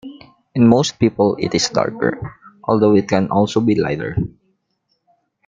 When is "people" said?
0.97-1.35